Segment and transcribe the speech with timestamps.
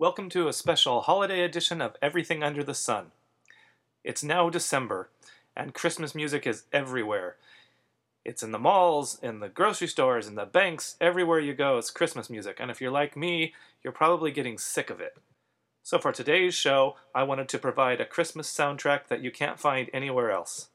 [0.00, 3.08] Welcome to a special holiday edition of Everything Under the Sun.
[4.02, 5.10] It's now December,
[5.54, 7.36] and Christmas music is everywhere.
[8.24, 11.90] It's in the malls, in the grocery stores, in the banks, everywhere you go, it's
[11.90, 12.56] Christmas music.
[12.60, 13.52] And if you're like me,
[13.84, 15.18] you're probably getting sick of it.
[15.82, 19.90] So, for today's show, I wanted to provide a Christmas soundtrack that you can't find
[19.92, 20.68] anywhere else.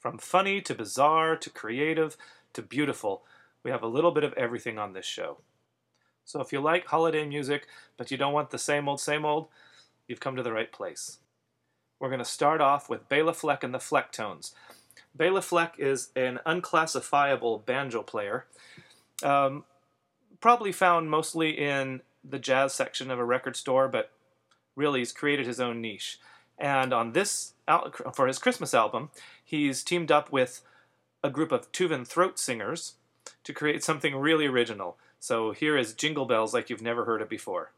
[0.00, 2.16] From funny to bizarre to creative
[2.54, 3.22] to beautiful,
[3.62, 5.42] we have a little bit of everything on this show.
[6.28, 7.66] So, if you like holiday music,
[7.96, 9.48] but you don't want the same old, same old,
[10.06, 11.20] you've come to the right place.
[11.98, 14.52] We're going to start off with Bela Fleck and the Flecktones.
[15.14, 18.44] Bela Fleck is an unclassifiable banjo player,
[19.22, 19.64] um,
[20.38, 24.10] probably found mostly in the jazz section of a record store, but
[24.76, 26.20] really he's created his own niche.
[26.58, 27.54] And on this,
[28.12, 29.08] for his Christmas album,
[29.42, 30.60] he's teamed up with
[31.24, 32.96] a group of Tuvan throat singers
[33.44, 34.98] to create something really original.
[35.20, 37.72] So here is Jingle Bells like you've never heard it before.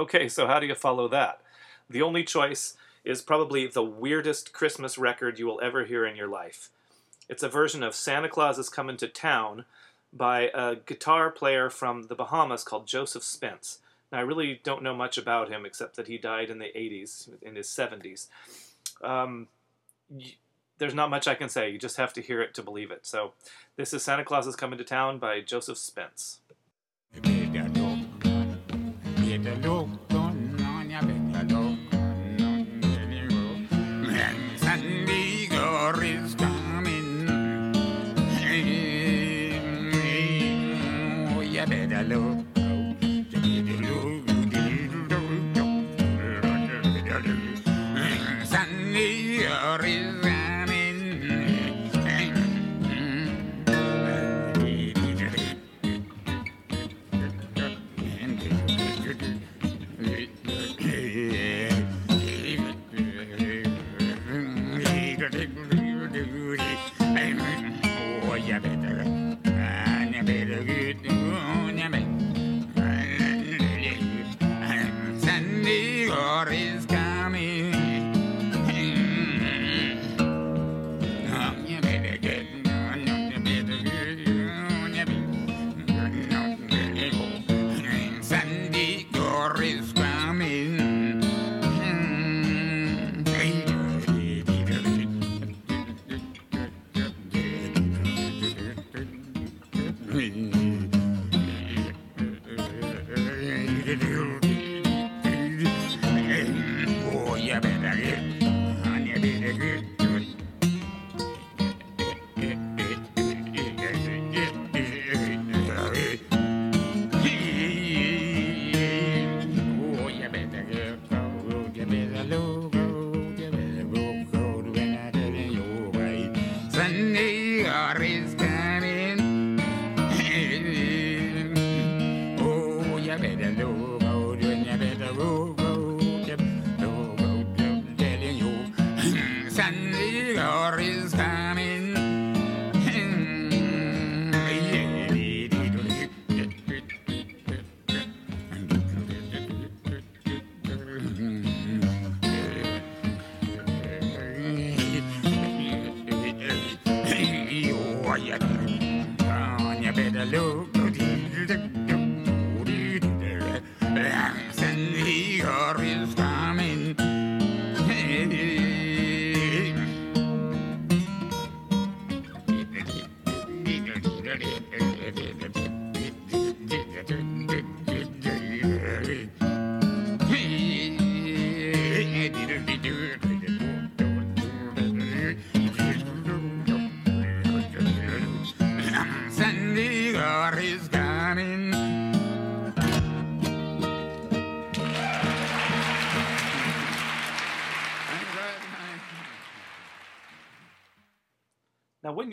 [0.00, 1.42] Okay, so how do you follow that?
[1.90, 2.74] The only choice
[3.04, 6.70] is probably the weirdest Christmas record you will ever hear in your life.
[7.28, 9.66] It's a version of Santa Claus is Coming to Town
[10.10, 13.80] by a guitar player from the Bahamas called Joseph Spence.
[14.10, 17.28] Now, I really don't know much about him except that he died in the 80s,
[17.42, 18.28] in his 70s.
[19.02, 19.48] Um,
[20.08, 20.32] y-
[20.78, 21.68] there's not much I can say.
[21.68, 23.04] You just have to hear it to believe it.
[23.04, 23.34] So,
[23.76, 26.38] this is Santa Claus is Coming to Town by Joseph Spence.
[29.42, 30.09] Better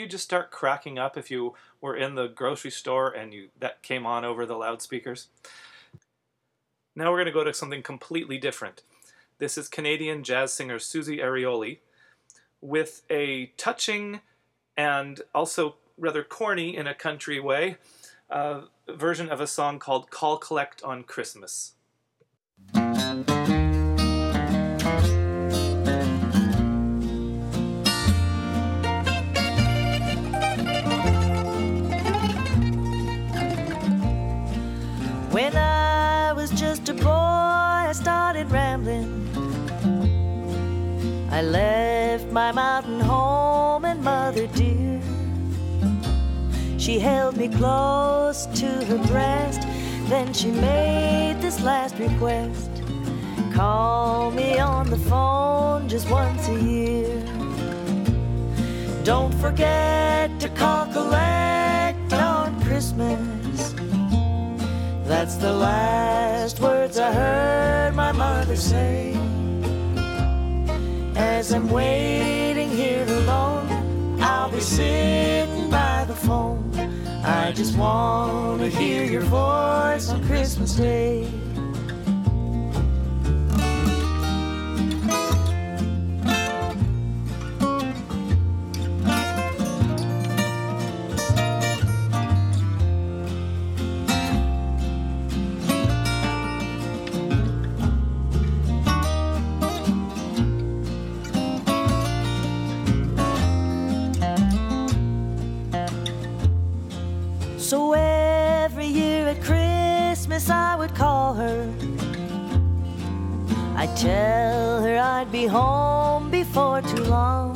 [0.07, 3.83] you just start cracking up if you were in the grocery store and you that
[3.83, 5.27] came on over the loudspeakers?
[6.95, 8.83] Now we're going to go to something completely different.
[9.37, 11.79] This is Canadian jazz singer Susie Arioli
[12.61, 14.21] with a touching
[14.77, 17.75] and also rather corny in a country way
[18.29, 21.73] uh, version of a song called Call Collect on Christmas.
[41.37, 44.99] I left my mountain home and mother dear.
[46.79, 49.61] She held me close to her breast.
[50.09, 52.71] Then she made this last request
[53.53, 57.21] Call me on the phone just once a year.
[59.03, 63.75] Don't forget to call collect on Christmas.
[65.05, 69.13] That's the last words I heard my mother say.
[71.27, 76.71] As I'm waiting here alone, I'll be sitting by the phone.
[77.23, 81.29] I just want to hear your voice on Christmas Day.
[113.97, 117.55] Tell her I'd be home before too long.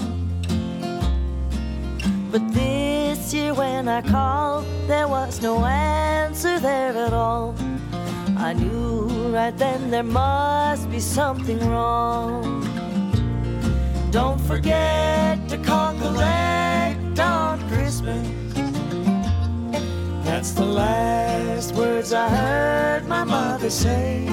[2.31, 7.53] But this year when I called, there was no answer there at all.
[8.37, 12.63] I knew right then there must be something wrong.
[14.09, 18.27] Don't forget to call collect on Christmas.
[20.25, 24.27] That's the last words I heard my mother say.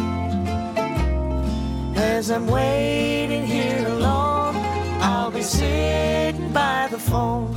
[2.01, 4.55] As I'm waiting here alone,
[5.03, 7.57] I'll be sitting by the phone.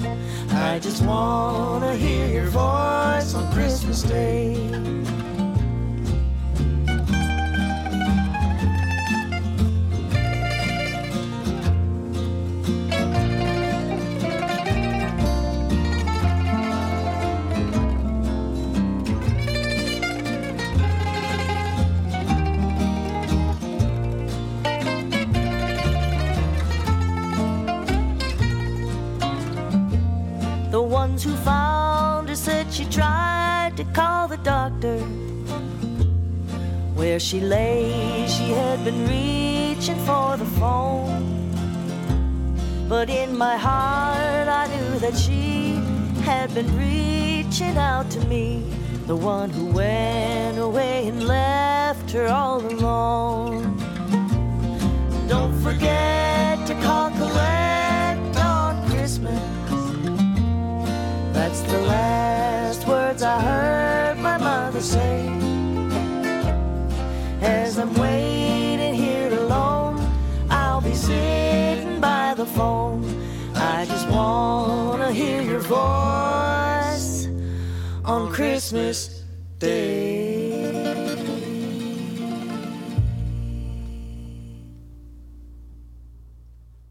[0.49, 4.55] I just wanna hear your voice on Christmas Day.
[37.21, 41.23] She lay, she had been reaching for the phone.
[42.89, 45.75] But in my heart, I knew that she
[46.23, 48.63] had been reaching out to me.
[49.05, 53.77] The one who went away and left her all alone.
[55.27, 59.39] Don't forget to call collect on Christmas.
[61.33, 65.40] That's the last words I heard my mother say.
[67.71, 69.97] As I'm waiting here alone,
[70.49, 73.05] I'll be sitting by the phone.
[73.55, 77.27] I just wanna hear your voice
[78.03, 79.23] on Christmas
[79.57, 80.63] Day.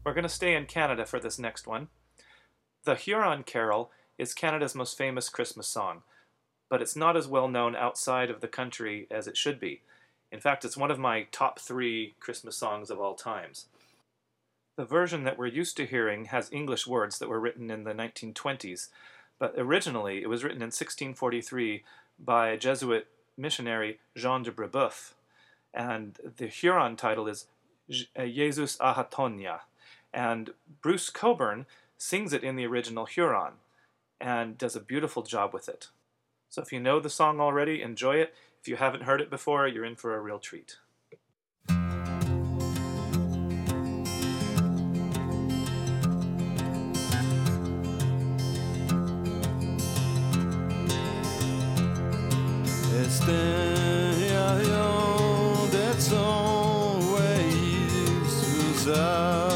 [0.03, 1.89] We're going to stay in Canada for this next one.
[2.85, 6.01] The Huron Carol is Canada's most famous Christmas song,
[6.69, 9.83] but it's not as well known outside of the country as it should be.
[10.31, 13.65] In fact, it's one of my top three Christmas songs of all times.
[14.77, 17.93] The version that we're used to hearing has English words that were written in the
[17.93, 18.87] 1920s,
[19.37, 21.83] but originally it was written in 1643
[22.17, 23.07] by Jesuit
[23.37, 25.13] missionary Jean de Brebeuf,
[25.73, 27.47] and the Huron title is
[28.15, 29.61] uh, Jesus Ahatonhia,
[30.13, 31.65] and Bruce Cockburn
[31.97, 33.53] sings it in the original Huron
[34.19, 35.89] and does a beautiful job with it.
[36.49, 38.33] So if you know the song already, enjoy it.
[38.61, 40.77] If you haven't heard it before, you're in for a real treat.
[53.01, 54.21] Estén
[57.15, 57.49] way
[58.27, 59.50] Susatonia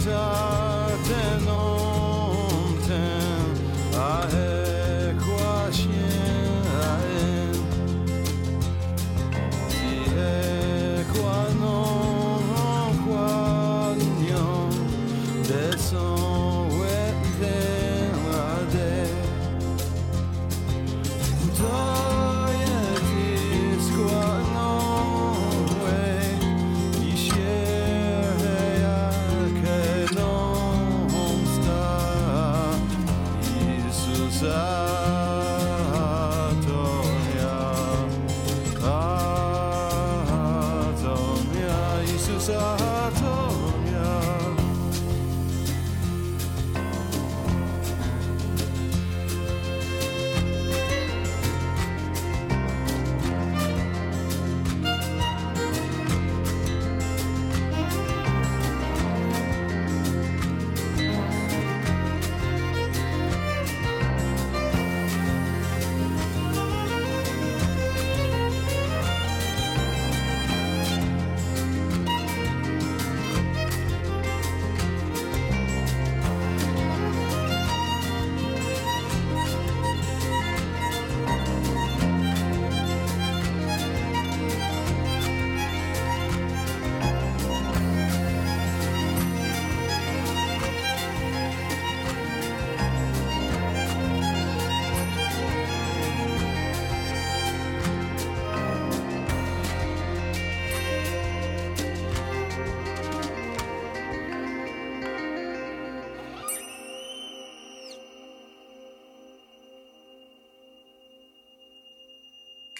[0.00, 0.39] Atonia.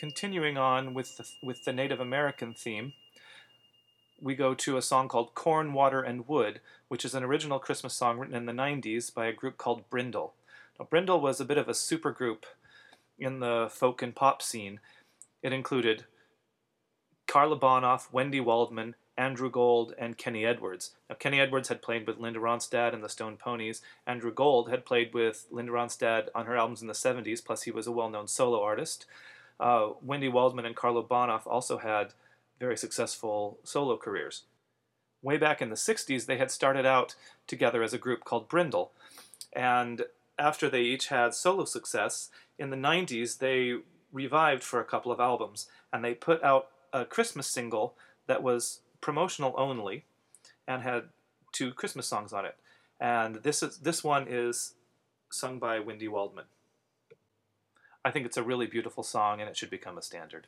[0.01, 2.95] Continuing on with the, with the Native American theme,
[4.19, 7.93] we go to a song called Corn, Water, and Wood, which is an original Christmas
[7.93, 10.31] song written in the 90s by a group called Bryndle.
[10.79, 12.45] Now, Bryndle was a bit of a supergroup
[13.19, 14.81] in the folk and pop scene.
[15.43, 16.07] It included
[17.27, 20.93] Carla Bonoff, Wendy Waldman, Andrew Gold, and Kenny Edwards.
[21.11, 23.83] Now, Kenny Edwards had played with Linda Ronstadt and the Stone Ponies.
[24.07, 27.71] Andrew Gold had played with Linda Ronstadt on her albums in the 70s, plus he
[27.71, 29.05] was a well known solo artist.
[29.61, 32.15] Uh, Wendy Waldman and Carla Bonoff also had
[32.59, 34.45] very successful solo careers.
[35.23, 37.15] Way back in the 60s, they had started out
[37.47, 38.89] together as a group called Bryndle.
[39.53, 40.07] And
[40.39, 43.75] after they each had solo success, in the 90s, they
[44.13, 45.69] revived for a couple of albums.
[45.93, 47.95] And they put out a Christmas single
[48.27, 50.05] that was promotional only
[50.67, 51.05] and had
[51.53, 52.57] two Christmas songs on it.
[52.99, 54.75] And this, is, this one is
[55.31, 56.47] sung by Wendy Waldman.
[58.05, 60.47] I think it's a really beautiful song and it should become a standard.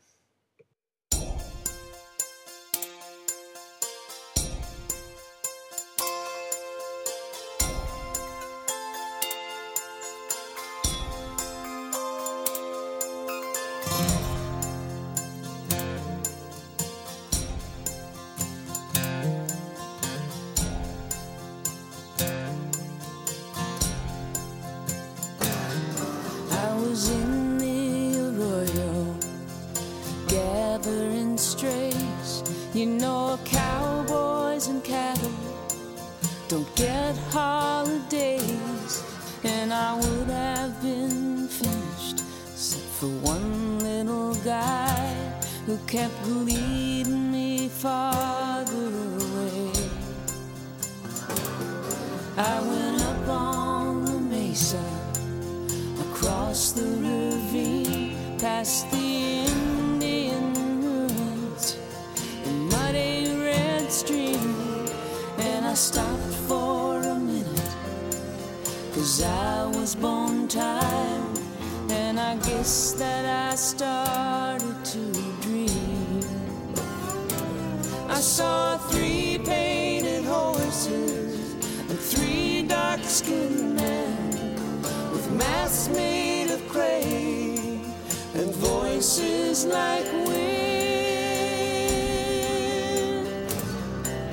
[89.64, 90.42] like wind.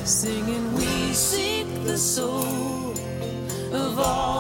[0.08, 2.94] Singing, we seek the soul
[3.74, 4.39] of all.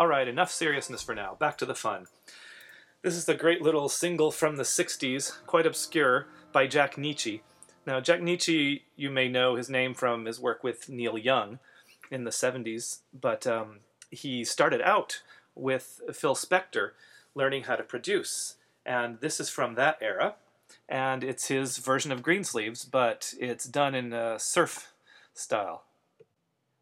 [0.00, 1.36] All right, enough seriousness for now.
[1.38, 2.06] Back to the fun.
[3.02, 7.42] This is the great little single from the 60s, quite obscure, by Jack Nitzsche.
[7.84, 11.58] Now, Jack Nitzsche, you may know his name from his work with Neil Young
[12.10, 15.20] in the 70s, but um, he started out
[15.54, 16.92] with Phil Spector
[17.34, 18.54] learning how to produce.
[18.86, 20.36] And this is from that era,
[20.88, 24.94] and it's his version of Greensleeves, but it's done in a surf
[25.34, 25.82] style.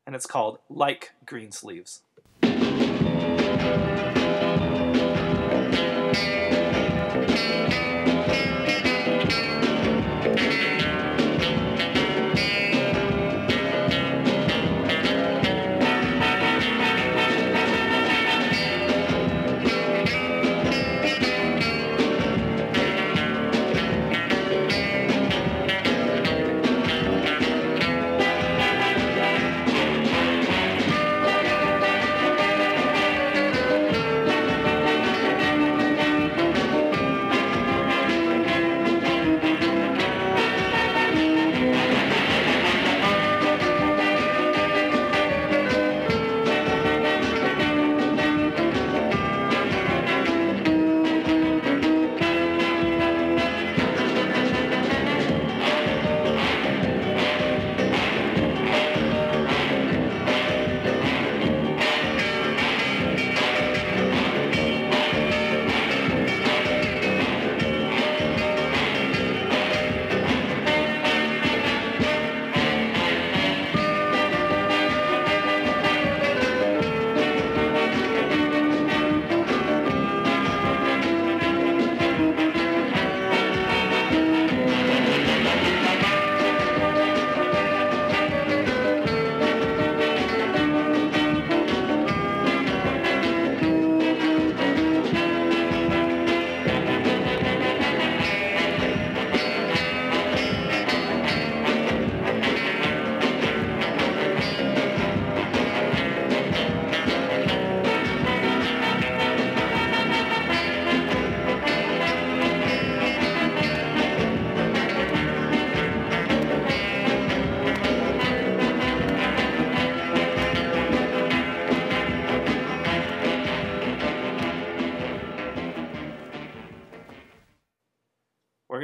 [0.06, 2.02] And it's called Like Greensleeves.
[3.36, 4.57] Thank you.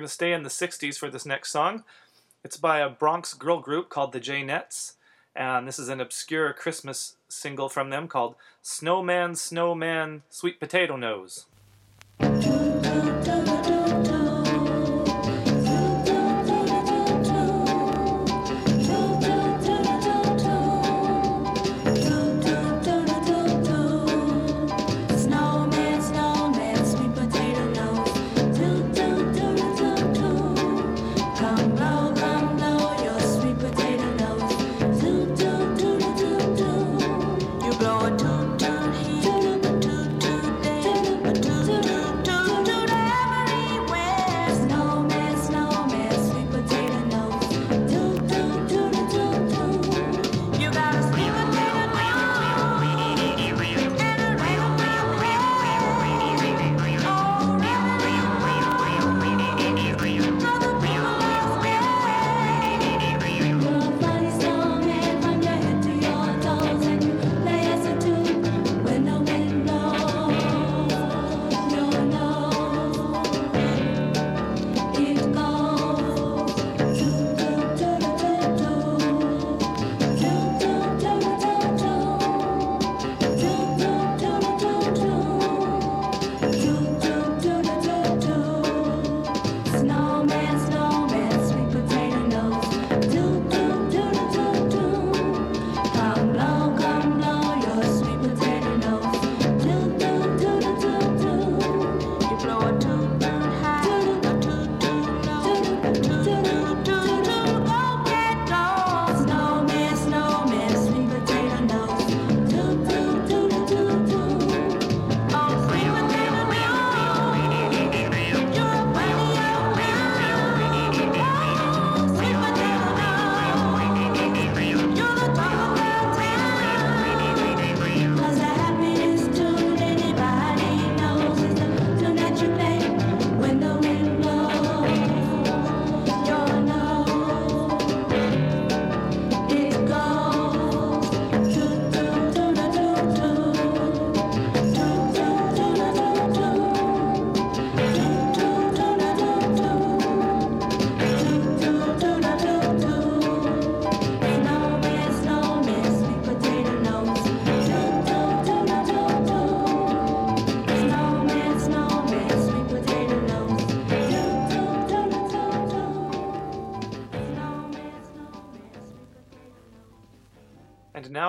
[0.05, 1.83] Going to stay in the 60s for this next song.
[2.45, 4.97] It's by a Bronx girl group called the Jaynetts,
[5.35, 11.47] and this is an obscure Christmas single from them called Snowman, Snowman, Sweet Potato Nose.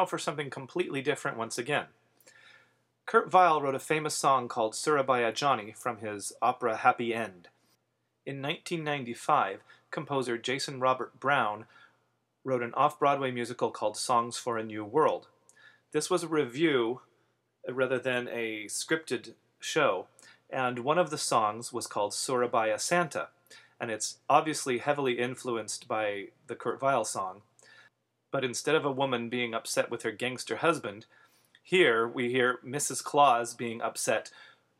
[0.05, 1.85] For something completely different once again.
[3.05, 7.49] Kurt Weill wrote a famous song called Surabaya Johnny from his opera Happy End.
[8.25, 11.65] In 1995, composer Jason Robert Brown
[12.43, 15.27] wrote an off Broadway musical called Songs for a New World.
[15.91, 17.01] This was a review
[17.67, 20.07] uh, rather than a scripted show,
[20.49, 23.29] and one of the songs was called Surabaya Santa,
[23.79, 27.41] and it's obviously heavily influenced by the Kurt Weill song.
[28.35, 31.05] But instead of a woman being upset with her gangster husband,
[31.63, 33.01] here we hear Mrs.
[33.01, 34.29] Claus being upset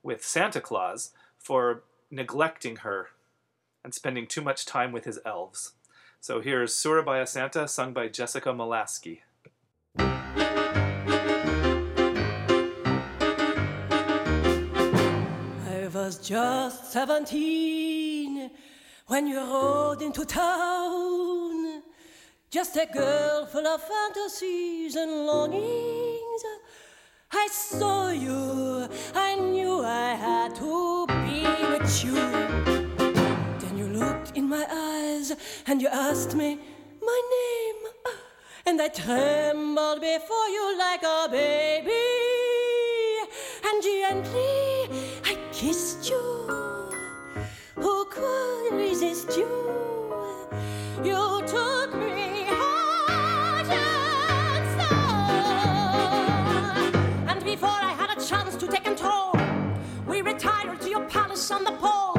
[0.04, 3.12] with Santa Claus for neglecting her
[3.82, 5.72] and spending too much time with his elves.
[6.20, 9.20] So here's Surabaya Santa, sung by Jessica Molaskey.
[15.66, 18.52] I was just seventeen
[19.08, 21.84] when you rode into town.
[22.56, 26.44] Just a girl full of fantasies and longings.
[27.30, 32.16] I saw you, I knew I had to be with you.
[33.60, 35.34] Then you looked in my eyes
[35.68, 36.58] and you asked me
[37.02, 37.92] my name.
[38.66, 42.08] And I trembled before you like a baby.
[43.66, 44.88] And gently
[45.26, 46.24] I kissed you.
[47.76, 49.95] Who could resist you?
[61.52, 62.18] On the pole,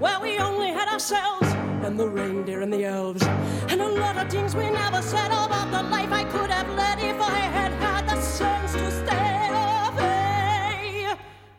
[0.00, 1.46] where we only had ourselves
[1.84, 3.22] and the reindeer and the elves,
[3.68, 6.98] and a lot of things we never said about the life I could have led
[6.98, 9.48] if I had had the sense to stay
[9.88, 11.14] away.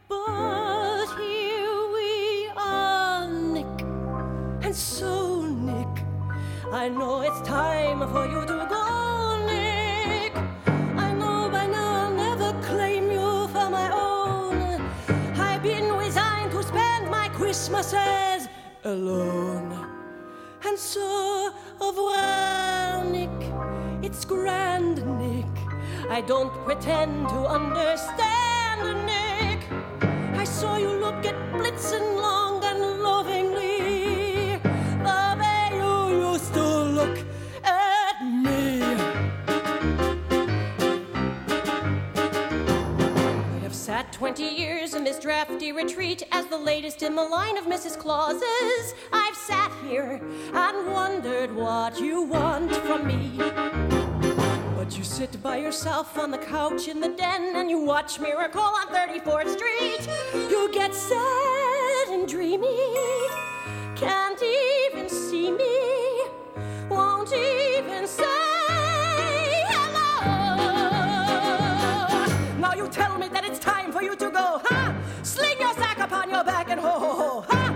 [0.10, 3.82] But here we are, Nick,
[4.66, 6.04] and so Nick,
[6.72, 8.39] I know it's time for you
[18.84, 19.72] Alone.
[20.68, 23.30] And so, au revoir, Nick.
[24.04, 25.46] It's grand, Nick.
[26.10, 29.64] I don't pretend to understand, Nick.
[30.38, 32.18] I saw you look at Blitzen
[44.30, 47.98] 20 years in this drafty retreat as the latest in the line of Mrs.
[47.98, 48.94] Clauses.
[49.12, 50.22] I've sat here
[50.54, 53.32] and wondered what you want from me.
[54.78, 58.62] But you sit by yourself on the couch in the den and you watch Miracle
[58.62, 60.08] on 34th Street.
[60.36, 62.78] You get sad and dreamy,
[63.96, 66.22] can't even see me,
[66.88, 68.26] won't even say
[69.74, 70.22] hello.
[72.60, 73.79] Now you tell me that it's time
[76.10, 77.72] upon your back and ho ho ho, huh?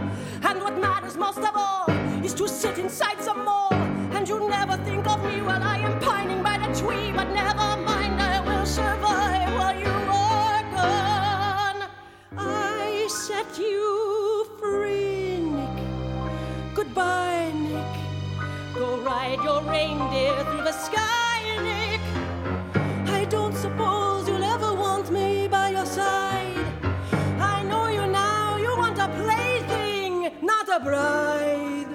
[0.49, 1.85] And what matters most of all
[2.25, 3.73] is to sit inside some more.
[4.15, 7.11] And you never think of me while I am pining by the tree.
[7.11, 11.89] But never mind, I will survive while you are gone.
[12.35, 15.77] I set you free, Nick.
[16.73, 17.93] Goodbye, Nick.
[18.73, 21.22] Go ride your reindeer through the sky,
[30.84, 31.88] bride.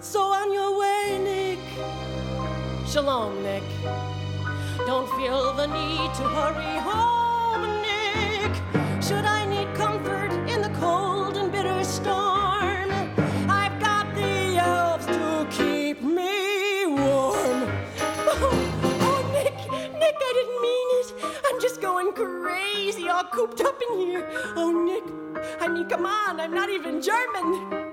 [0.00, 2.86] So on your way, Nick.
[2.86, 3.62] Shalom, Nick.
[4.86, 8.52] Don't feel the need to hurry home, Nick.
[9.02, 12.90] Should I need comfort in the cold and bitter storm,
[13.48, 17.70] I've got the elves to keep me warm.
[18.34, 18.50] Oh,
[19.08, 19.54] oh, Nick,
[20.00, 21.08] Nick, I didn't mean it.
[21.46, 24.28] I'm just going crazy, all cooped up in here.
[24.56, 25.04] Oh, Nick,
[25.60, 27.91] I mean, come on, I'm not even German.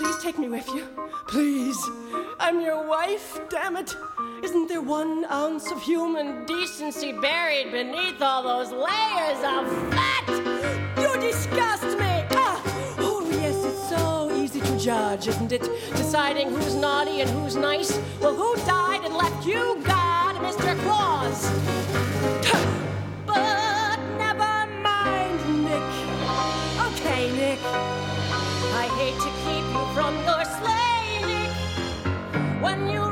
[0.00, 0.88] Please take me with you.
[1.28, 1.78] Please.
[2.38, 3.94] I'm your wife, damn it.
[4.42, 10.24] Isn't there one ounce of human decency buried beneath all those layers of fat?
[10.98, 12.24] You disgust me.
[12.30, 12.62] Ah.
[12.96, 15.68] Oh, yes, it's so easy to judge, isn't it?
[15.94, 18.00] Deciding who's naughty and who's nice.
[18.22, 20.80] Well, who died and left you, God, Mr.
[20.80, 22.69] Claus?
[29.18, 31.50] To keep you from your slaying.
[32.62, 33.09] When you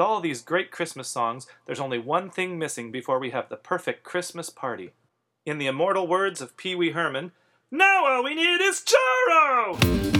[0.00, 3.56] With all these great Christmas songs, there's only one thing missing before we have the
[3.56, 4.92] perfect Christmas party.
[5.44, 7.32] In the immortal words of Pee Wee Herman,
[7.70, 10.19] now all we need is churro!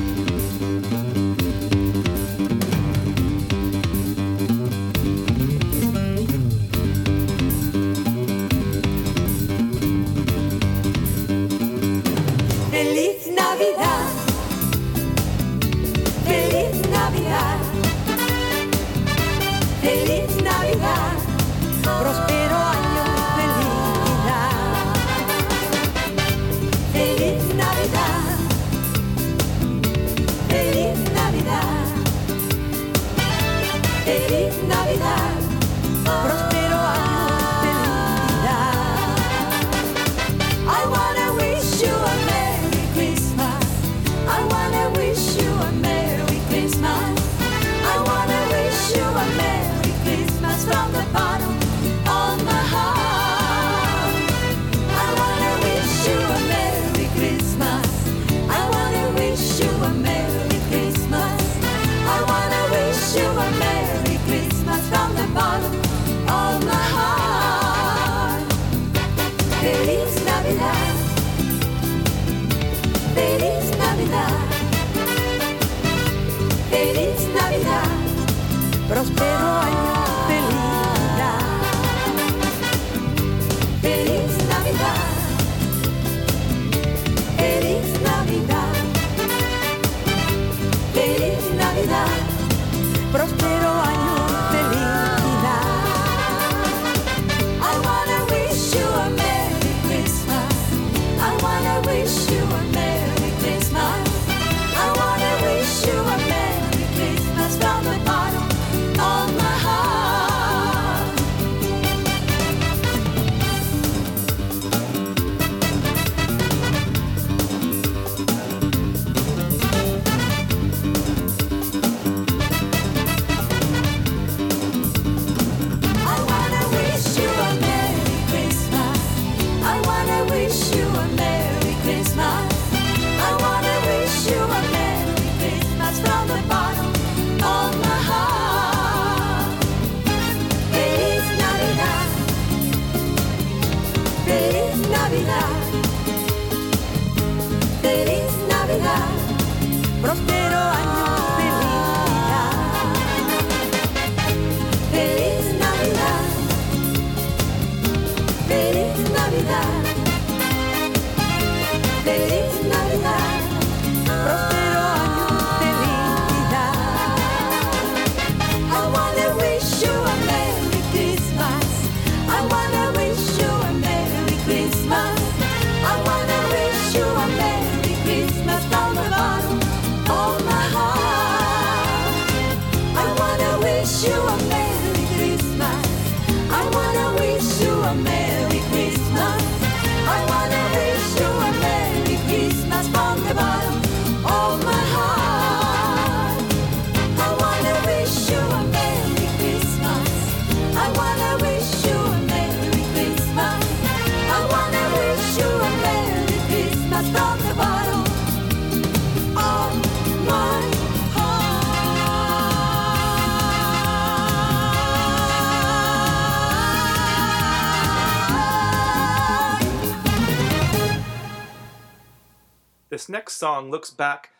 [223.41, 224.32] song looks back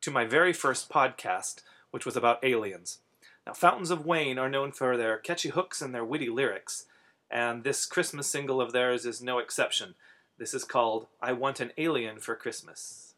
[0.00, 2.98] to my very first podcast, which was about aliens.
[3.44, 6.86] Now, Fountains of Wayne are known for their catchy hooks and their witty lyrics,
[7.28, 9.96] and this Christmas single of theirs is no exception.
[10.38, 13.14] This is called I Want an Alien for Christmas.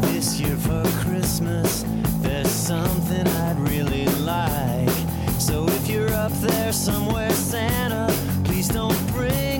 [0.00, 1.84] This year for Christmas,
[2.22, 4.88] there's something I'd really like.
[5.38, 8.10] So if you're up there somewhere, Santa,
[8.44, 9.51] please don't bring.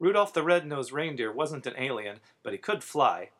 [0.00, 3.30] Rudolph the Red-Nosed Reindeer wasn't an alien, but he could fly.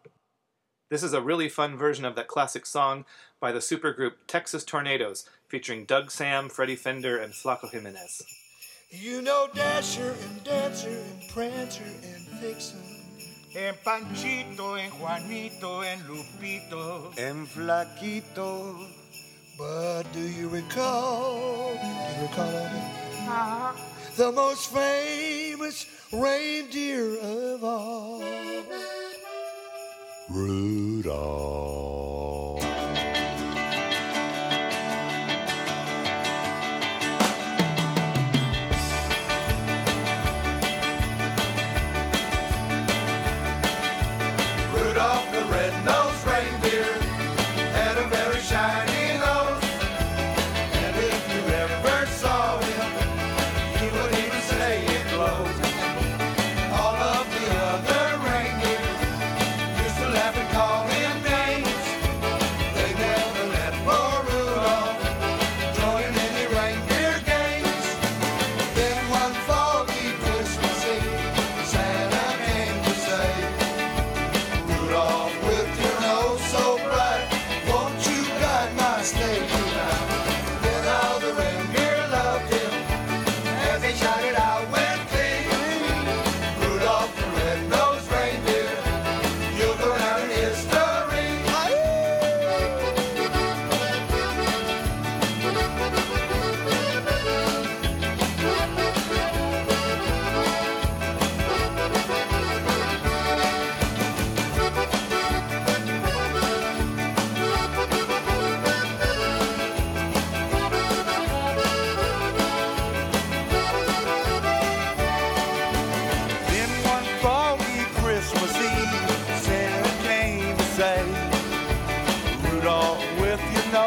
[0.91, 3.05] This is a really fun version of that classic song
[3.41, 8.23] by the supergroup Texas Tornados, featuring Doug Sahm, Freddie Fender, and Flaco Jimenez.
[8.91, 12.81] You know Dasher and Dancer and Prancer and Vixen
[13.55, 18.89] and Panchito and Juanito and Lupito and Flaquito.
[19.59, 21.75] But do you recall?
[21.75, 22.47] Do you recall?
[22.47, 23.98] Uh-huh.
[24.19, 28.21] The most famous reindeer of all.
[30.29, 31.68] Rudolph.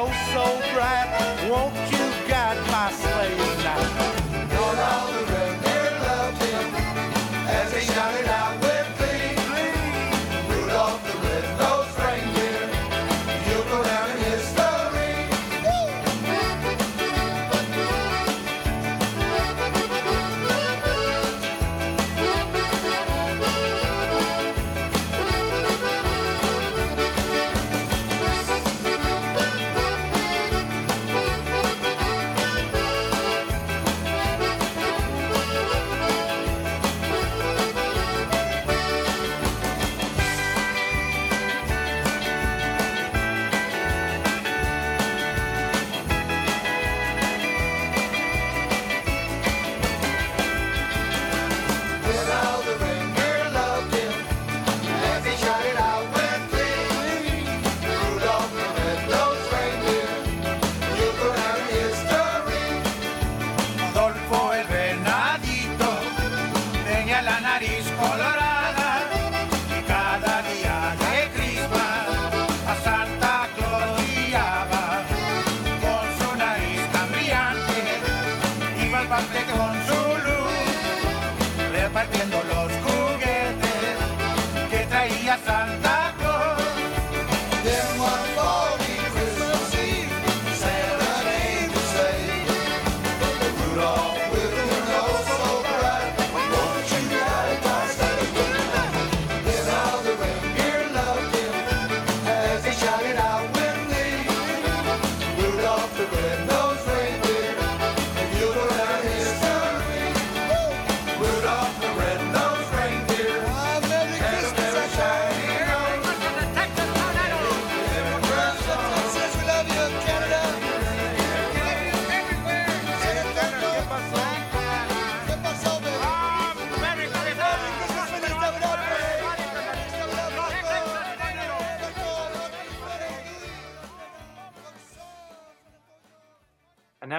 [0.01, 0.43] Your so
[0.73, 2.10] bright, won't you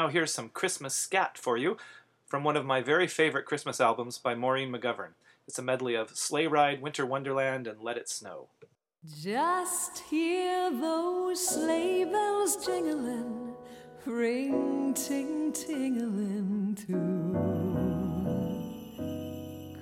[0.03, 1.77] now here's some Christmas scat for you
[2.27, 5.13] from one of my very favorite Christmas albums by Maureen McGovern.
[5.47, 8.49] It's a medley of Sleigh Ride, Winter Wonderland, and Let It Snow.
[9.23, 13.55] Just hear those sleigh bells jingling,
[14.05, 17.33] ring ting tingling too.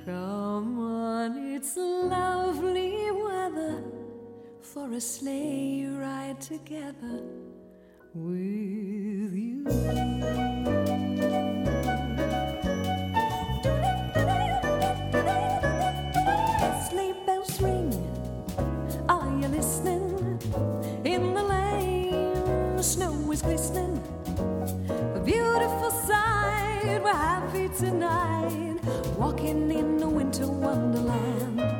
[0.05, 3.83] Come on, it's lovely weather
[4.61, 7.50] for a sleigh ride together
[8.15, 9.65] with you.
[16.89, 17.93] Sleigh bells ring.
[19.09, 20.39] Are you listening?
[21.05, 24.03] In the lane, the snow is glistening.
[25.15, 27.01] A beautiful sight.
[27.03, 28.79] We're happy tonight,
[29.17, 31.80] walking in a winter wonderland.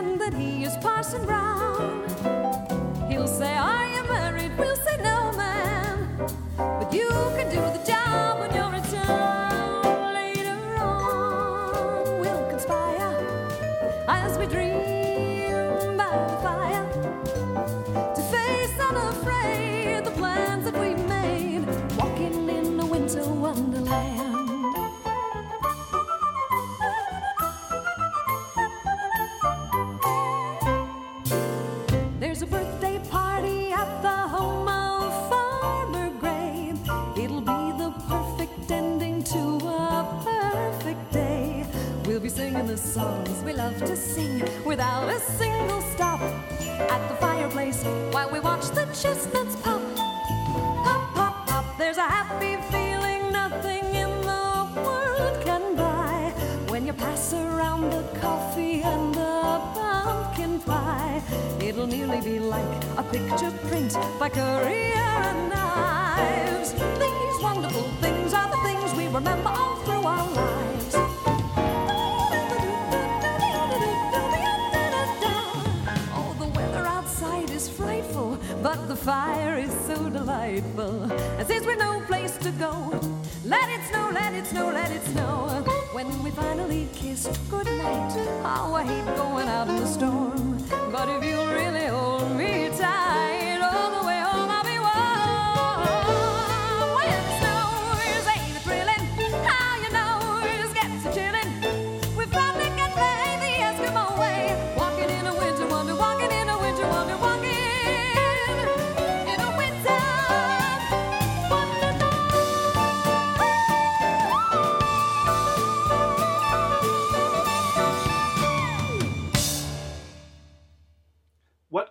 [0.00, 1.99] Pretend that he is Parson Brown.
[42.60, 47.82] Singing the songs we love to sing without a single stop at the fireplace
[48.12, 49.80] while we watch the chestnuts pop.
[50.84, 51.78] Pop, pop, pop.
[51.78, 56.34] There's a happy feeling nothing in the world can buy
[56.68, 61.22] when you pass around the coffee and the pumpkin pie.
[61.62, 66.74] It'll nearly be like a picture print by Currier and Ives.
[66.74, 70.89] These wonderful things are the things we remember all through our lives.
[78.70, 81.02] But the fire is so delightful.
[81.38, 82.72] And since we've no place to go,
[83.44, 85.64] let it snow, let it snow, let it snow.
[85.92, 88.12] When we finally kiss goodnight,
[88.44, 90.64] how I hate going out in the storm.
[90.92, 93.49] But if you really hold me tight,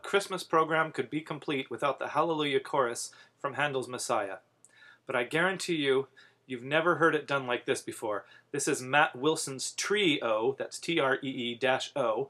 [0.10, 4.38] Christmas program could be complete without the Hallelujah chorus from Handel's Messiah?
[5.06, 6.08] But I guarantee you,
[6.48, 8.26] you've never heard it done like this before.
[8.52, 12.28] This is Matt Wilson's Tree-O, that's T R E E dash O.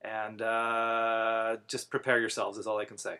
[0.00, 3.18] And uh, just prepare yourselves, is all I can say.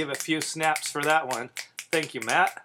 [0.00, 1.50] Give a few snaps for that one.
[1.92, 2.64] Thank you, Matt.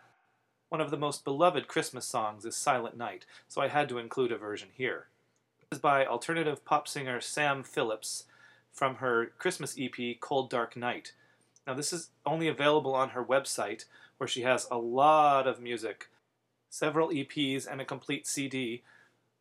[0.69, 4.31] One of the most beloved Christmas songs is Silent Night, so I had to include
[4.31, 5.07] a version here.
[5.59, 8.23] This is by alternative pop singer Sam Phillips
[8.71, 11.11] from her Christmas EP Cold Dark Night.
[11.67, 13.83] Now, this is only available on her website,
[14.17, 16.07] where she has a lot of music,
[16.69, 18.81] several EPs, and a complete CD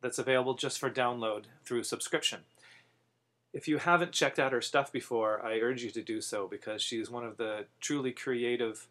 [0.01, 2.41] that's available just for download through subscription.
[3.55, 6.81] If you haven't checked out her stuff before, I urge you to do so because
[6.81, 8.89] she's one of the truly creative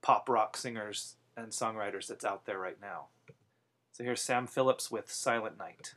[0.00, 3.08] pop rock singers and songwriters that's out there right now.
[3.92, 5.92] So here's Sam Phillips with Silent Night.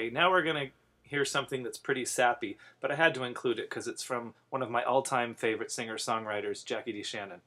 [0.00, 0.72] Okay, now we're going to
[1.02, 4.62] hear something that's pretty sappy, but I had to include it because it's from one
[4.62, 7.40] of my all time favorite singer songwriters, Jackie DeShannon.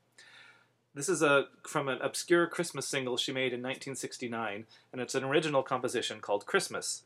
[0.93, 5.23] This is a from an obscure Christmas single she made in 1969, and it's an
[5.23, 7.01] original composition called Christmas.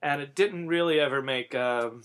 [0.00, 2.02] And it didn't really ever make um,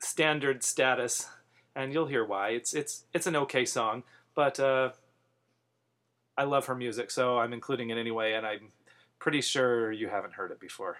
[0.00, 1.28] standard status,
[1.76, 2.48] and you'll hear why.
[2.48, 4.02] It's it's it's an okay song,
[4.34, 4.90] but uh,
[6.36, 8.72] I love her music, so I'm including it anyway, and I'm
[9.20, 10.96] pretty sure you haven't heard it before.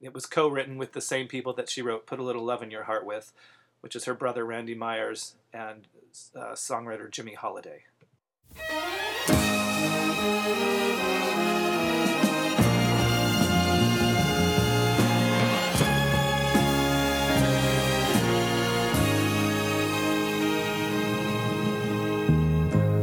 [0.00, 2.70] It was co-written with the same people that she wrote "Put a Little Love in
[2.70, 3.32] Your Heart" with,
[3.80, 5.88] which is her brother Randy Myers and
[6.34, 7.84] uh, songwriter Jimmy Holiday.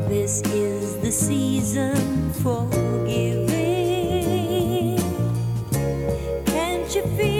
[0.07, 2.69] This is the season for
[3.07, 3.72] giving.
[6.93, 7.32] Can't you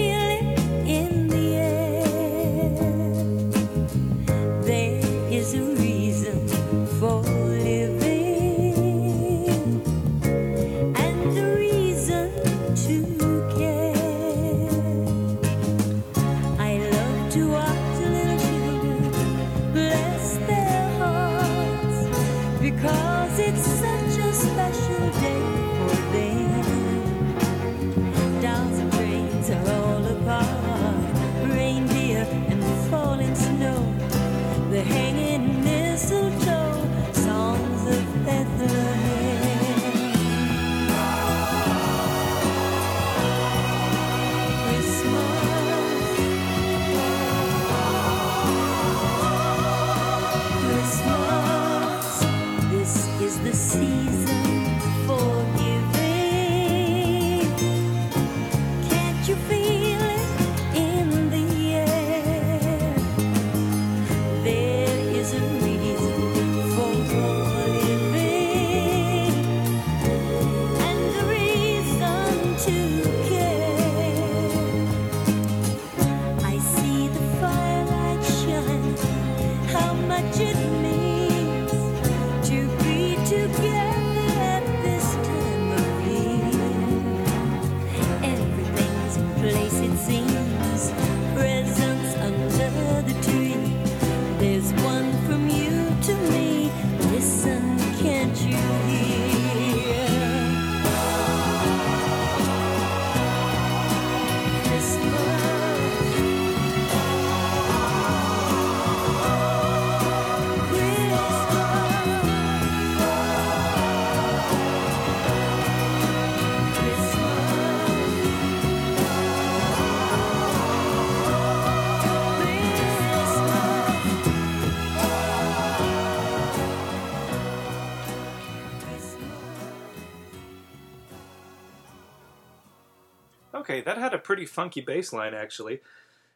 [134.24, 135.76] pretty funky bass line, actually.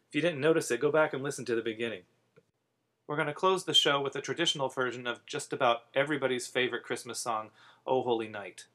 [0.10, 2.02] If you didn't notice it, go back and listen to the beginning.
[3.08, 6.84] We're going to close the show with a traditional version of just about everybody's favorite
[6.84, 7.50] Christmas song,
[7.86, 8.66] O Holy Night.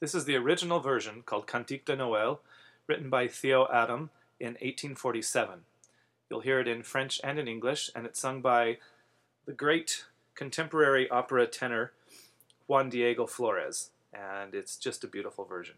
[0.00, 2.38] This is the original version called Cantique de Noël,
[2.86, 4.10] written by Theo Adam
[4.40, 5.60] in 1847.
[6.28, 8.78] You'll hear it in French and in English, and it's sung by
[9.46, 10.04] the great
[10.34, 11.92] contemporary opera tenor
[12.66, 15.76] Juan Diego Flórez, and it's just a beautiful version.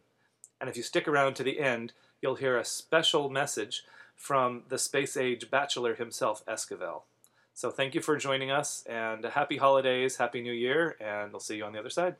[0.60, 3.84] And if you stick around to the end, you'll hear a special message
[4.16, 7.02] from the space age bachelor himself, Esquivel.
[7.54, 11.56] So thank you for joining us, and happy holidays, happy new year, and I'll see
[11.56, 12.16] you on the other side.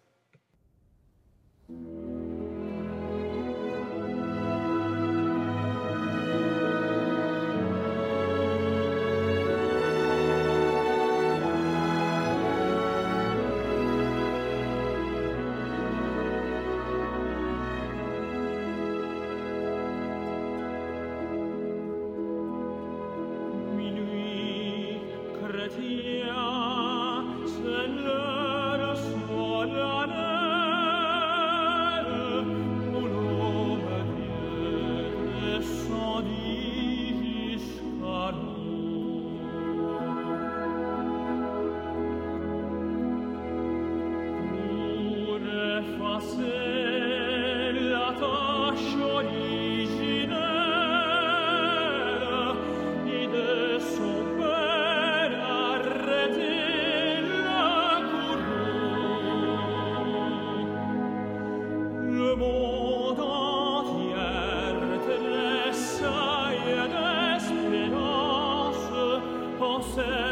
[69.99, 70.28] se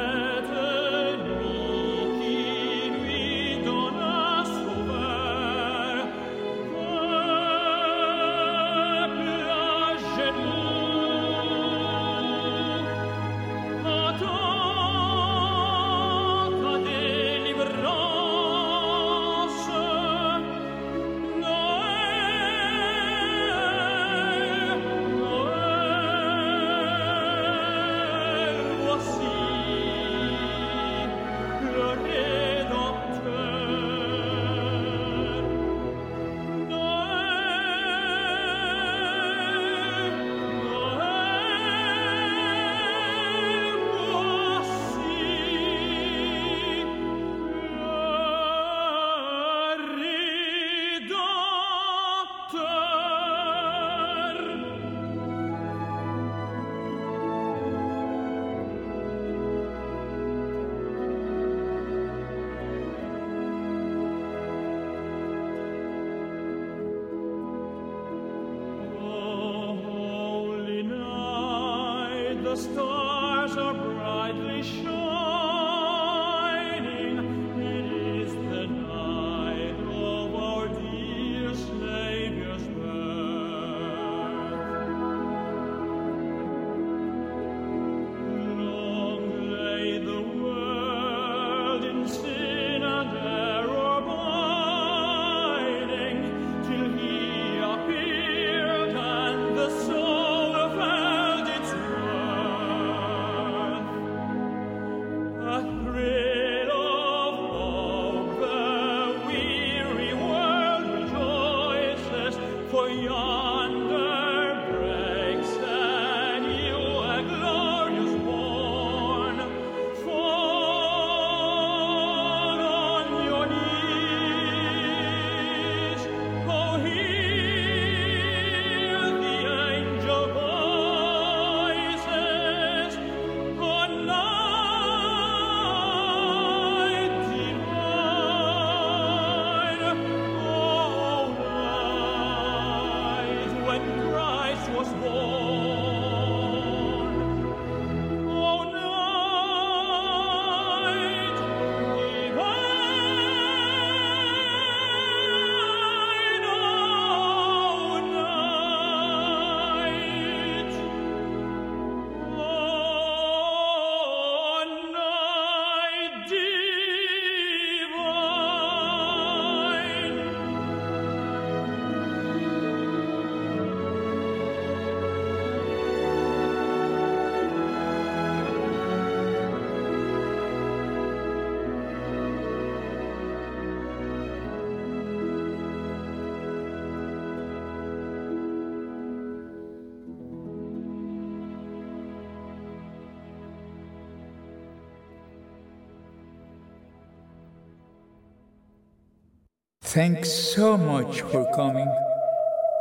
[199.96, 201.88] Thanks so much for coming.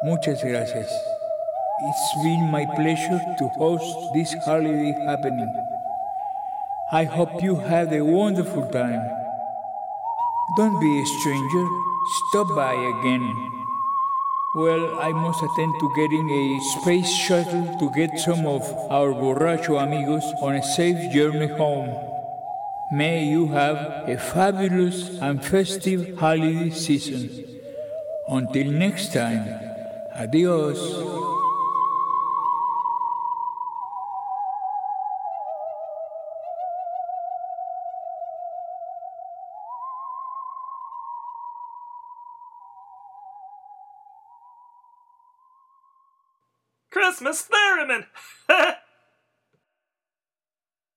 [0.03, 0.91] Muchas gracias.
[1.87, 5.49] It's been my pleasure to host this holiday happening.
[6.91, 8.99] I hope you had a wonderful time.
[10.57, 11.65] Don't be a stranger.
[12.27, 13.25] Stop by again.
[14.57, 19.81] Well, I must attend to getting a space shuttle to get some of our borracho
[19.81, 22.14] amigos on a safe journey home.
[22.91, 27.61] May you have a fabulous and festive holiday season.
[28.27, 29.49] Until next time,
[30.15, 31.14] adios.